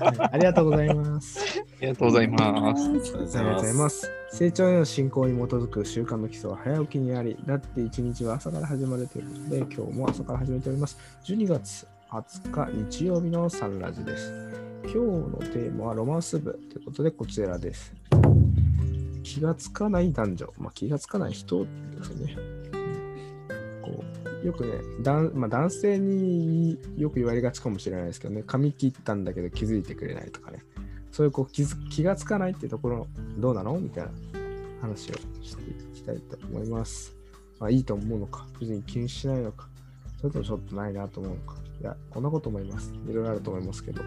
[0.00, 1.60] ありがとうございます。
[1.60, 2.84] ありがとうございます。
[2.84, 4.10] ありがとうありがとうございます。
[4.32, 10.98] 成長への進行に基づく習慣の基礎は早起きにあり、だって一日は朝から始まるということで、今日も朝から始めております。
[11.24, 14.32] 12月20日日曜日のサンラジです。
[14.84, 17.92] 今日のテーマはロマンス部ということで、こちらです。
[19.22, 22.59] 気がつかない男女、まあ、気がつかない人ですよね。
[23.90, 24.04] こ
[24.42, 24.72] うよくね、
[25.02, 30.62] 男まあ、男性によく言われがちかもしれないですけどね、髪切ったんだけど気づいてくれないとかね、
[31.12, 33.06] そういうこう気気がつかないってところ
[33.38, 34.10] どうなのみたいな
[34.80, 37.14] 話をしていきたいと思います。
[37.58, 39.68] まあいいと思うのか、別に気にしないのか、
[40.20, 41.56] それともちょっとないなと思うのか。
[41.80, 42.92] いや、こんなこと思います。
[43.08, 44.02] いろいろあると思いますけど、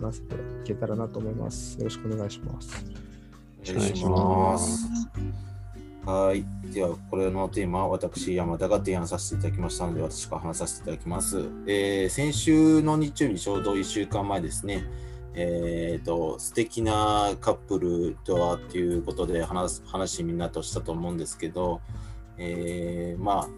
[0.00, 1.78] 話せていけたらなと思います。
[1.78, 2.84] よろしくお願いしますよ
[3.64, 3.76] ろしく。
[3.76, 5.07] お願いします。
[6.08, 6.42] はい。
[6.72, 11.50] では、これのテーマは私、山田が提案させていただきましたので、私から話させていただきます。
[11.66, 14.84] えー先週の日曜日、ちょうど1週間前ですね、
[15.34, 21.82] えー、と素敵なカップルとはっていうことで話話みんなとしたと思うんですけど、
[22.38, 23.48] えーまあ、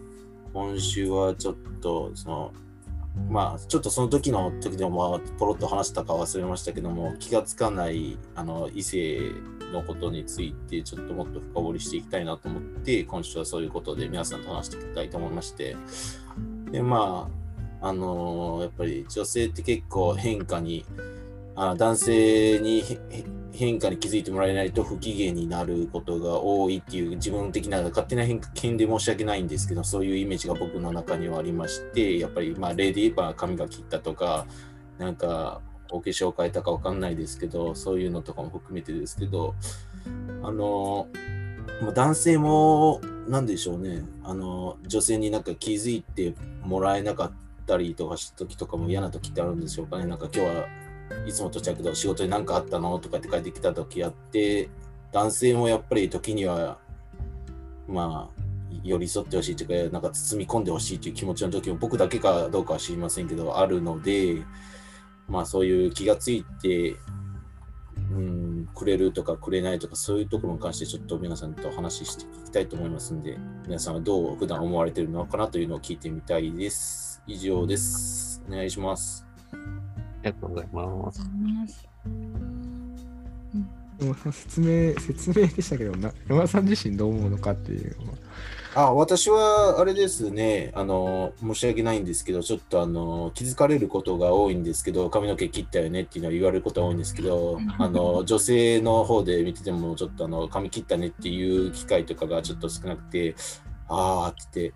[0.51, 2.51] 今週はちょっと、その、
[3.29, 9.31] まあ、ちょっとその時の時でも、ポロッと話したか忘れましたけども、気がつかないあの異性
[9.73, 15.75] のことについて、ちょっともっと深掘りしていきたいなと思って、今週はそういうことで皆さんと話していきたいと思いまして、
[16.71, 17.29] で、ま
[17.81, 20.85] あ、あのやっぱり女性って結構変化に、
[21.55, 22.83] あ男性に
[23.53, 34.45] 変化に気づいてもらえないと不機嫌になることが多いっていう自分的な勝手な偏見で申し訳ないんですけどそういうイメージが僕の中にはありましてやっぱりまあ例で言えば髪が切ったとか
[34.97, 39.55] なんかお化粧を変えたかわかんないですけどそういうのとかも含めてですけど
[40.43, 41.07] あの
[41.93, 47.31] 男性もなんでしょうねあの女性になんか気づいてもらえなかっ
[47.65, 50.05] たりとかした時とかも嫌な時ってあるんでしょうかね。
[50.05, 50.65] なんか今日は
[51.25, 54.69] いつもと違うけど仕事に何かあったのとかって帰ってきた時あって
[55.11, 56.77] 男性もやっぱり時には
[57.87, 58.41] まあ
[58.83, 64.41] 寄り添ってほしいというかなんか包み込んでほしいという気持ちの時も僕だけかどうかは知りませんけどあるので
[65.27, 66.95] まあそういう気がついて
[68.11, 77.21] うんくれるとかくれないとかそういうところに関してちょっと皆さんと話していきたいと思いますんで皆さんはどう普段思われてるのかなというのを聞いてみたいです。
[77.27, 78.41] 以上です。
[78.47, 79.25] お願いします。
[80.23, 81.27] ありがとうございます。
[83.99, 88.17] 山田さん説明、説明でしたけど、な山田さん自身どう思うのかっていうのは。
[88.73, 103.35] あ私はあれですねあの、申し訳ないんですけど、ちょっとあの気づかれることが多いんですけど、髪の毛切ったよねっていうのは言われることが多いんですけど、あの女性の方で見てても、ちょっとあの髪切ったねっていう機会とかがちょっと少なくて、
[103.89, 104.73] ああって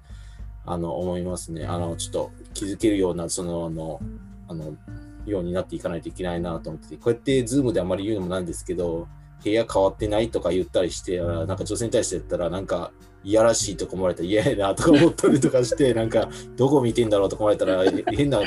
[0.65, 1.65] あの思いますね。
[1.65, 4.01] あのちょっと気づけるような、そのあの、
[4.49, 4.75] あの
[5.25, 9.07] ようになっていかないといけないなと思ってて、こうやってズームであまり言うのもなんですけど、
[9.43, 12.91] 部屋変わってないとか言ったりして、なんか女性に対して言ったら、なんか
[13.23, 18.39] いやらしいとか思われたら嫌やなとか思ったりとかして、 なんかどこ見てんだろうとか思われたら、変な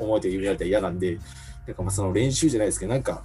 [0.00, 1.18] 思いで言われたら嫌なんで、
[1.66, 3.24] なんかまあその練習じゃないですけど、なんか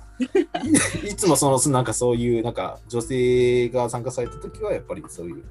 [1.06, 5.44] いつもそのなんかそういうなんか女性が参加された時はやっぱりそういう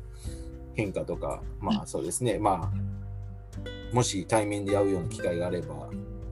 [0.74, 5.74] 変化とか、まあそうですね、まあもし対面で会うような機会があれば、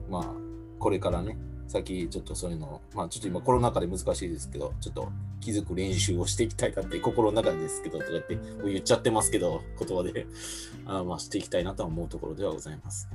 [0.09, 0.46] まあ
[0.79, 10.27] これからね、先ちょっとそういうの、まあちょっと今コロナ禍で難しいですけど、ちょっと気づく練習をしていきたいなって心の中ですけど、とかって言っちゃってますけど、言葉で
[10.85, 13.09] あまあしていきたいなとは思うところではございます。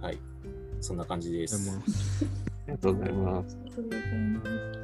[0.00, 0.18] はい。
[0.80, 1.70] そんな感じです。
[1.70, 1.82] あ
[2.66, 3.56] りがとうございます。
[3.60, 4.78] ありがとうございます。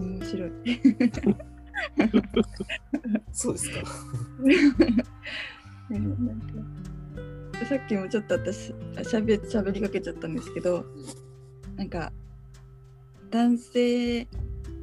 [0.00, 0.50] 面白い。
[3.32, 3.76] そうですか。
[5.90, 10.84] う んなんかさっきもちょっと私しゃべしゃべりかけちゃったんですけど
[11.80, 12.12] なんか
[13.30, 14.28] 男性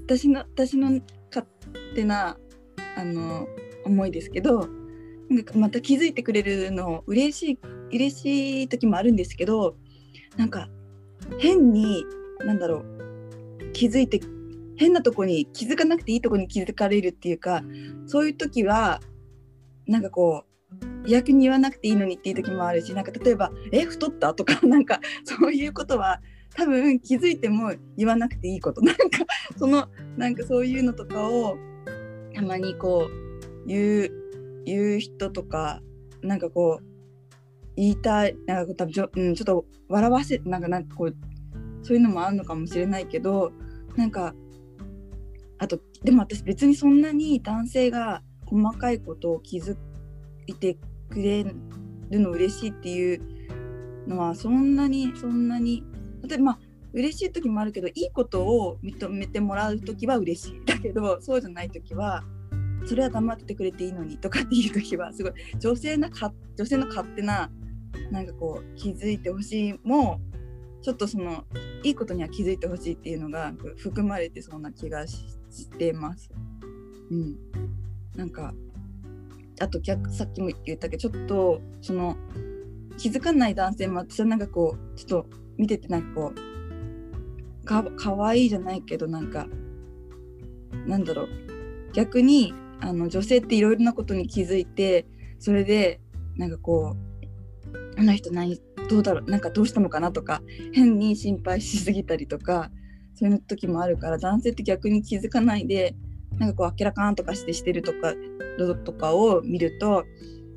[0.07, 0.99] 私の私の
[1.29, 1.45] 勝
[1.93, 2.39] 手な
[2.97, 3.47] あの
[3.85, 4.67] 思いですけど
[5.29, 7.59] なんかまた気づいてくれるの嬉しい
[7.93, 9.75] 嬉しい時もあるんですけど
[10.37, 10.69] なんか
[11.37, 12.03] 変に
[12.39, 14.19] なんだろう気づいて
[14.75, 17.61] 変なとこに気づかなくていいとこに気づかれるっていうか
[18.07, 19.01] そういう時は
[19.85, 20.45] なんかこ
[21.05, 26.23] う逆に言わなくていいのにっていう時もあるしなんか例えば「え太った?」とかなんかそういうことは
[26.57, 28.81] 多分気づいても言わなくていいこと。
[28.81, 29.03] なんか
[29.57, 29.87] その
[30.17, 31.55] なんかそういうのとかを
[32.33, 34.11] たまにこう言う
[34.65, 35.81] 言う人とか
[36.23, 36.85] なんかこう
[37.75, 41.15] 言いたいなんか多分じょ、うん、ちょっと笑わせなんかなんかこう
[41.83, 43.51] そういうのもあるのかもしれないけど
[43.95, 44.33] なんか
[45.59, 49.77] あとでも私別にそんなに男性が細かいことを気づ
[50.47, 50.77] いて
[51.09, 51.55] くれる
[52.19, 53.21] の嬉しいっていう
[54.07, 55.83] のはそんなにそんなに
[56.27, 56.59] 例えばまあ
[56.93, 62.23] 嬉しい時もあるけどいいことを認めてもらう時は嬉しいだけど そうじゃない時は
[62.85, 67.51] それは黙っててくれていいのにとかっていう時はすごい女性なか女性の勝手な
[68.11, 70.21] なんかこう気づいてほしいも
[70.81, 71.43] ちょっとその
[71.83, 75.27] いいことには気づいてほしいっていうのが含まれてそうな気がし
[75.77, 76.29] てます。
[77.09, 77.37] うん、
[78.15, 78.53] なんか
[79.59, 82.15] あと逆さっきも言ったけどちょっとその
[82.97, 89.47] 気づかない男性も私はなんかこうちょっと見ててなんかこうかかわいいじゃないけどなんか
[90.85, 91.29] なんだろう。
[91.93, 95.07] 逆にあの女性っていろいろなことに気づいて
[95.39, 95.99] それで
[96.35, 100.41] なんかこうあの人何どうだろうなんかどうしたのかなとか
[100.73, 102.69] 変に心配しすぎたりとか
[103.15, 105.95] そういう時もあるから男性って逆に気づかないで
[106.37, 108.13] なんかこう明らかんとかしてしてるとか
[108.85, 110.05] とかを見ると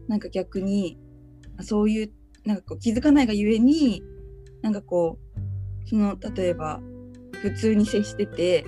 [0.09, 0.99] なんか逆に
[1.63, 2.11] そういう
[2.45, 4.03] なんかこう気づかないがゆえに
[4.63, 5.19] なんかこ
[5.85, 6.81] うその例えば
[7.43, 8.65] 普通に接してて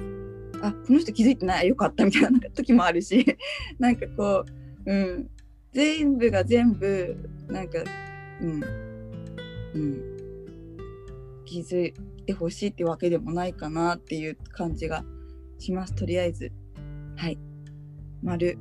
[0.62, 3.36] あこの人気づいてないよかったみたいな時もあるし
[3.78, 4.44] なんかこ
[4.86, 5.30] う、うん、
[5.72, 7.16] 全部が全部
[7.48, 7.82] なんか
[8.40, 8.64] うん
[9.74, 10.02] うん
[11.44, 11.92] 気づい
[12.24, 15.04] てほしいってわけでもないかなっていう感じが
[15.58, 16.52] しますとりあえず
[17.16, 17.38] はい
[18.22, 18.56] 丸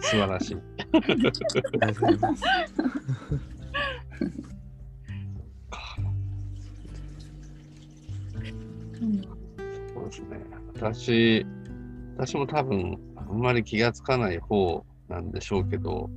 [0.00, 0.56] 素晴らしい。
[0.92, 1.32] ありが
[1.92, 2.44] とうございます。
[10.12, 11.46] そうですね。
[11.46, 11.46] 私、
[12.16, 16.10] 私も多分、あんまり気がつかない方なんでしょうけど、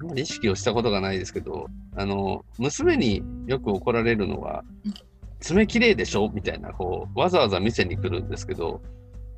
[0.00, 4.64] あんまり意識をしたことがないですけど、あの、娘によく怒られるのは、
[5.40, 6.30] 爪綺麗でしょ？
[6.32, 8.80] みたいな、こう、わざわざ店に来るんですけど、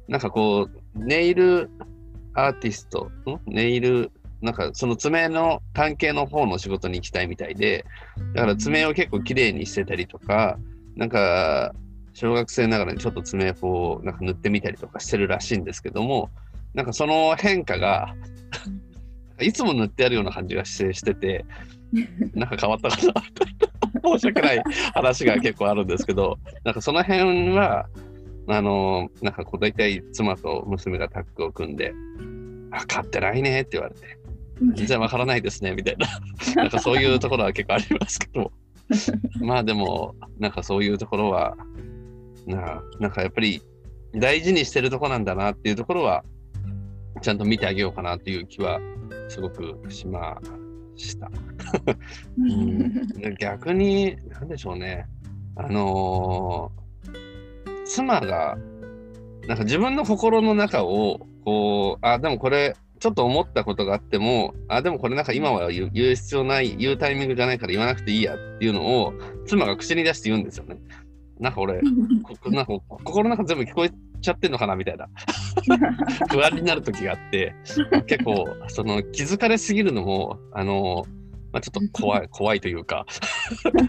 [0.08, 1.70] なんかこう、ネイル
[2.34, 3.10] アーティスト、
[3.46, 4.10] ネイル、
[4.40, 7.84] なんかその爪の関係の方の仕事に行きたいみたいで、
[8.34, 10.58] だから爪を結構綺麗にしてたりとか、
[10.96, 11.74] なんか
[12.20, 16.28] 小学生ながらにちょっと爪をなんか塗ってみたりとかしてるらしいんですけども、
[16.74, 18.14] なんかその変化が
[19.40, 21.46] いつも塗ってあるような感じがしてしてて、
[22.34, 23.22] なんか変わったかな。
[24.04, 24.62] 申し訳ない
[24.92, 27.86] 話が結構あるんですけど、なんかその辺は、
[28.48, 31.94] あの、なんかこう大体妻と娘がタッグを組んで、
[32.70, 34.18] あ、買ってないねって言われて、
[34.74, 36.06] 全然わからないですねみたいな、
[36.54, 38.52] なんかそういうところは結構ありますけど、
[39.40, 41.56] まあでも、なんかそういうところは、
[42.46, 43.62] ななんかやっぱり
[44.14, 46.24] 大事にしてるとこなんだなっていうところは、
[47.22, 48.80] ちゃんと見てあげようかなっていう気は
[49.28, 50.40] すごくしま
[50.96, 51.30] した。
[52.38, 55.06] うん、逆に、なんでしょうね。
[55.56, 56.80] あのー
[57.90, 58.56] 妻が、
[59.48, 69.12] なんか自分の心の中を、こう、あ、でもこれ、ちょっと思ったことがあっても、あ、でもこれなんか今は言う必要ない、言うタイミングじゃないから言わなくていいやっていうのを、
[69.46, 70.76] 妻が口に出して言うんですよね。
[71.40, 71.80] なんか俺、
[72.22, 73.90] こなんか心の中全部聞こえ
[74.20, 75.08] ちゃってんのかなみたいな。
[76.30, 77.54] 不安になる時があって、
[78.06, 81.06] 結構、その気づかれすぎるのも、あの、
[81.52, 83.06] まあ、ちょっと怖い、怖いというか、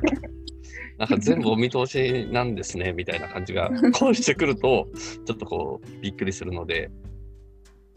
[0.98, 4.88] なんか全部お見通しなんですね、みたいな感じが、こうしてくると、
[5.26, 6.90] ちょっとこう、びっくりするので、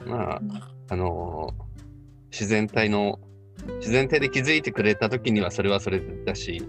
[0.04, 0.42] まあ、
[0.88, 1.54] あの
[2.30, 3.20] 自然体の、
[3.78, 6.60] 自然体で気づいてくれた時にはそれはそれだし、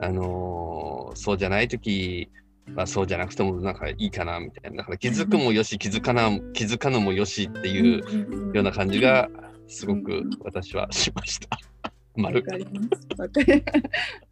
[0.00, 2.30] あのそうじゃない時
[2.74, 4.78] はそうじゃなくてもなんかいいかな、みたいな。
[4.78, 9.28] だから気づくもよし、気づかな、気づかぬもよしっていうような感じが、
[9.66, 11.58] すごく私はしました。
[12.16, 12.42] わ丸。
[12.42, 13.20] かります。
[13.20, 13.62] わかり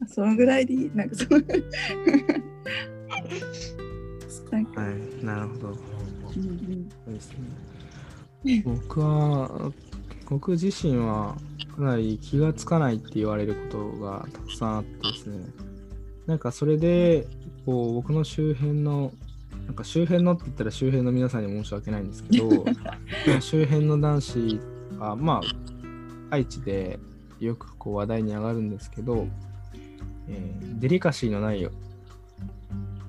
[0.01, 0.15] ます。
[0.15, 0.91] そのぐらいでいい。
[0.95, 1.41] なんかその
[4.51, 5.69] なんか、はい、なるほど。
[5.69, 7.33] うんうんそうです
[8.45, 8.63] ね。
[8.65, 9.73] 僕は、
[10.29, 11.37] 僕自身は
[11.77, 15.45] かなり気がつかないって言われることがたくさんあってですね。
[16.27, 17.29] なんかそれで、
[17.65, 19.13] こう、僕の周辺の、
[19.67, 22.65] なんか周辺のって言ったら周辺の皆さんに申し訳ないんですけど、
[23.41, 24.61] 周辺の男子
[24.99, 25.41] は、ま
[26.31, 26.99] あ、愛知で
[27.41, 29.29] よくこう話題に上がるんですけど、
[30.29, 31.71] えーデリカシーのないよ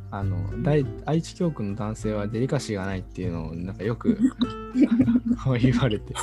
[0.09, 4.17] あの大愛知教区の男性はデリカシーがないっていうのをなんかよく
[5.59, 6.13] 言われて。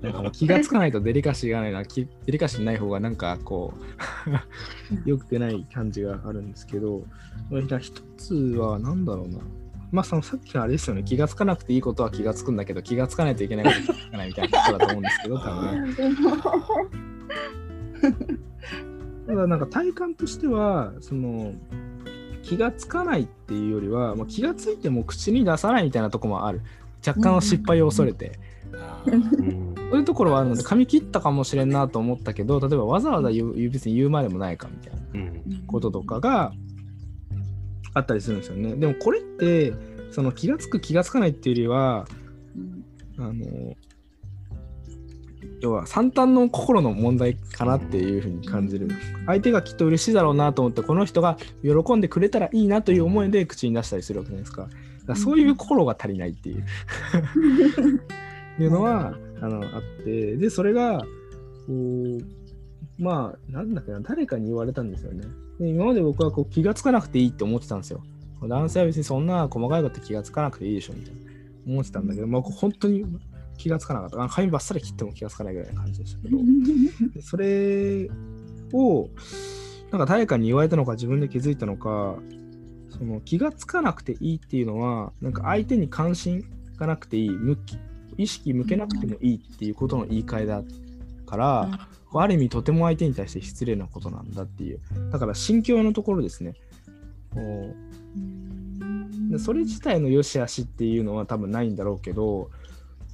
[0.00, 3.74] なんかもう気がつかないとデリカシーがないのはきデリカシーない方がなんかこ
[5.04, 7.04] うよくてない感じがあるんですけど
[7.50, 9.38] まあ一つは何だろうな。
[9.92, 11.02] まあそのさっきのあれですよね。
[11.04, 15.94] 気がつかなくていいことは気がつくんだけど気がつかないといけないことは気がつかないみたいなことだと思うんですけど 多分。
[19.26, 21.52] ただなんか体感としてはその
[22.46, 26.62] 気がつかないっていうよりは、まあ、気がついても口に出さないみたいなとこもある。
[27.06, 28.26] 若干の失敗を恐れて、
[29.06, 35.64] うんそういうところはあるので髪切ったかもしれんなと思ったけど例えばわざわざ言う別に言うまでもないかみたいなうん。
[35.66, 36.52] こととかが
[37.94, 38.74] あったりするんですよね。
[38.74, 39.72] でもこれって
[40.10, 42.06] その気がつく気がつかないっていうよりは
[42.56, 43.24] うん。
[43.24, 43.74] あの
[45.60, 48.88] 要は三端の心の問題かなっていうふうに感じる。
[49.26, 54.68] 相手がきっと嬉しいだろうなと思ってこの人が喜んでくれたらいいなという思いで口に出したりするわけじゃないですか。
[55.06, 56.64] だそういう心が足りないっていう。
[58.58, 60.36] いうのはあのあって。
[60.36, 61.06] でそれがこ
[61.68, 62.22] う
[62.98, 64.00] まあなんだっけな。
[64.00, 65.24] 誰かに言われたんですよね。
[65.58, 68.02] で今まで僕はこう気がつかなくていいって思ってたんですよ。
[68.42, 71.20] 男性は別にそんな細かいこと気がつかなくていいでしょみたいな。
[71.66, 73.04] 思ってたんだけど、まあ、本当に
[73.56, 74.22] 気がつかなかった。
[74.22, 76.38] あ髪ばっさり切っても気がつかないぐらいな感じでしたけど、
[77.14, 78.10] でそれ
[78.72, 79.08] を、
[79.90, 82.18] なんか誰かに言われたのか自分で気づいたのか、
[82.90, 86.44] その気がつかなくていいっていうのは、なんか相手に関心
[86.76, 87.78] がなくていい、向き
[88.18, 90.62] 意識向けなくてもいいっていうことの言い換えだ
[91.26, 94.80] から、ある意味とても相手に対して失礼なことなんだっていう。
[95.10, 96.54] だから心境のところですね。
[99.30, 102.50] でそれ自体の良し悪しっていうのは多分ないんだろうけど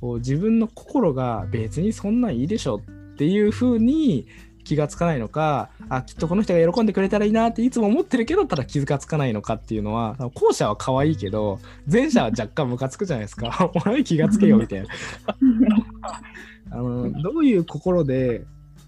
[0.02, 4.26] こう自分の心が別にそんなんいいでしょっていう風に
[4.64, 13.70] 気がつかないのかあきっとこの人が喜んでくれたらいいなっていつも思ってるけどただ気がつかないのかっていうのは後者は可愛いけど前者は若干ムカつくじゃないですか。
[13.74, 14.88] お前気がつけよみたいな。
[16.72, 18.44] あのどういう心で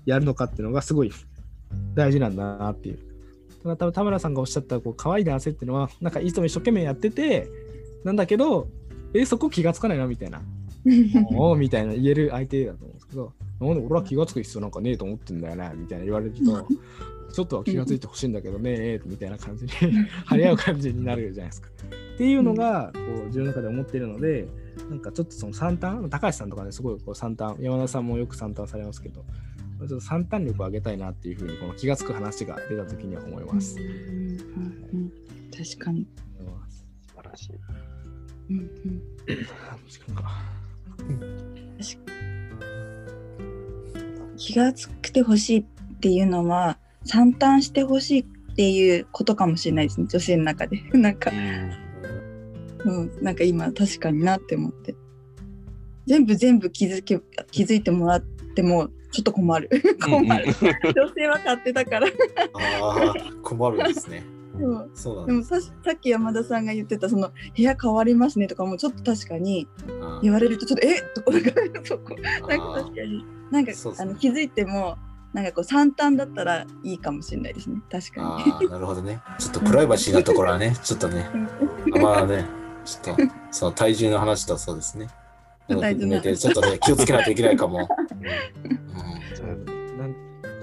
[0.07, 1.13] やるのかっていうのがすごい
[1.95, 2.99] 大事なんだなっていう。
[3.63, 7.49] ただ多分田村さんがおっしゃったこう可愛い男性っていうのはなんかいつも一生懸命やってて
[8.03, 8.67] なんだけど
[9.15, 10.43] えそこ気がつかないなみたいな。
[11.37, 16.41] おおみたいな言える相手だと思うんですけどなんで俺は気がつく必要なんかねえと思ってんだよなみたいな言われると
[17.33, 19.71] ちょっとは気がついてほしいんだけどねみたいな感じに
[20.27, 21.69] 張り合う感じになるじゃないですか。
[22.15, 24.47] っていうのがこう自分の中で思ってるので
[24.89, 29.25] なんかちょっとその三端高橋さんとかねすごいこう三端山田さんもよく三端されますけど
[29.81, 33.77] ちょっと三端力を上げたいなっていうふうにこの気がつく話が出た時には思います。
[33.79, 33.87] うん。
[33.87, 35.13] うん。
[35.51, 36.07] 確かに。
[37.01, 37.53] 素晴らしい。
[38.51, 39.03] うんうん。
[39.89, 40.43] 時間か
[44.37, 45.65] 気がつくてほしいっ
[46.01, 50.83] ていうのは三端してほしいっていうことかもしれないですね女性の中で。
[50.93, 51.31] なんか、
[52.85, 54.95] うん、なんか今確かになって思って。
[56.07, 57.19] 全部全部気づけ
[57.51, 59.71] 気づいてもらってもちょっと困る。
[60.05, 62.07] 困る、女性は勝手だから。
[62.07, 64.23] ああ、困るんですね。
[64.59, 69.67] そうそうだでもささっき山田さんが言ってたその部屋変わりますねとかもちょっと確かに
[70.01, 71.01] あ言われるとちょっとえ？
[71.01, 71.53] っとこなんか
[71.85, 72.15] そこ。
[72.15, 72.49] ー。
[72.49, 73.25] なんか確かに。
[73.51, 74.97] なんかあの気づいても
[75.33, 77.77] なんかこう三端だったらいいかもしれないですね。
[77.91, 79.21] 確かあーなるほどね。
[79.39, 81.29] ちょっとプライバシーなところはね、ちょっとね、
[81.87, 81.99] に。
[81.99, 82.47] あまあね、
[82.85, 85.09] ちょっと、その体重の話とそうですね。
[85.69, 87.89] 体重のねちょっとね、気をつけないといけないかも。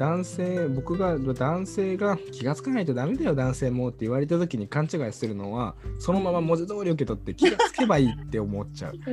[0.02, 8.94] 男性僕が男性が気がつかないとダメだよ男性もって言われた時に勘違いするのはそのまま文字通り受け取って気がつけばいいって思っちゃう。
[8.98, 9.06] だ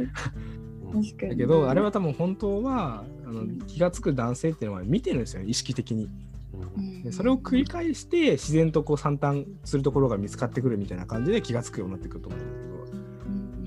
[1.36, 6.08] けどあれは多分本当はあの気がつく男性っていうのは見てるんですよ意識的に。
[6.54, 7.02] うん。
[7.02, 12.48] でそれを繰り返して自然とこう三端するところが見つかってくるみたいな感じで気がつくようになってくると思うんだ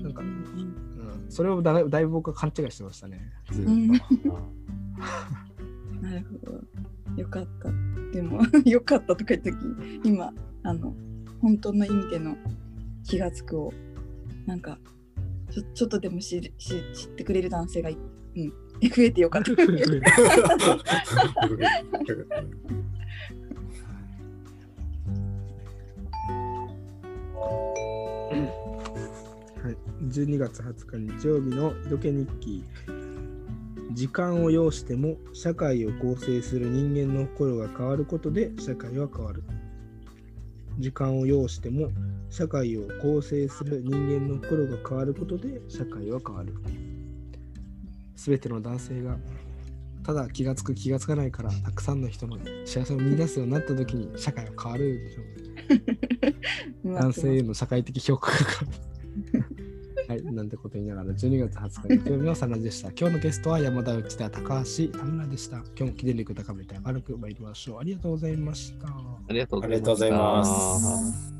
[0.00, 0.02] ど。
[0.02, 3.70] なんかうん、それをだだいぶ僕は勘違いしてましたねずっと。
[3.70, 3.92] うん。
[6.02, 6.60] なるほど。
[7.16, 7.70] よかった。
[8.12, 9.58] でも よかったとか言った時
[10.04, 10.94] 今あの
[11.40, 12.36] 本当の意味での
[13.04, 13.72] 気がつくを
[14.46, 14.78] なんか
[15.50, 17.96] ちょちょっとでも知る知知ってくれる男性がい、
[18.36, 18.50] うん、
[18.88, 19.52] 増えてよかった。
[29.62, 29.76] はい、
[30.08, 32.64] 12月20日日曜日の「色気日記」
[33.94, 39.42] 時間を要しても社会を構成する人間の心が変わることで社会は変わる。
[40.78, 41.90] 時間を要しても
[42.30, 46.54] 社会を構成する人間の心が変わることで社会は変わる。
[48.16, 49.18] すべての男性が
[50.04, 56.34] ただ気がつく気がつかないからたくさんの人の幸せを見出すようになった時に社会は変わるでしょうね。
[56.98, 58.38] 男性への社会的評価が
[60.08, 62.88] はい、なんてこと言いながら12月20日日曜日のサナでした。
[62.90, 65.58] 今日のゲストは山田内田高橋田村でした。
[65.58, 67.80] 今日も記念力高めて明るく参りましょう。
[67.80, 68.88] ありがとうございました。
[68.88, 68.92] あ
[69.30, 71.32] りがとうありがとうございます。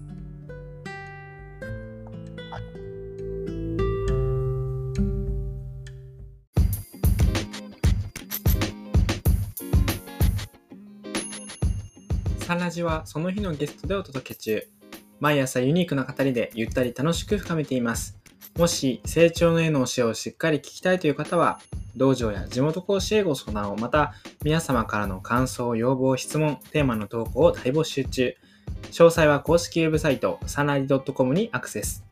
[12.47, 14.67] サンラジはその日のゲストでお届け中。
[15.21, 18.22] 毎朝ユニークな語りでゆったり楽しく深めています。
[18.57, 21.61] もし成長のへの教えをしっかり聞きたいという方は、
[21.97, 28.35] 道場や地元講師へご相談を、また皆様からの感想、要望、質問、テーマの投稿を大募集中。
[28.91, 32.05] 詳細は公式ウェブサイト、サナリ .com にアクセス。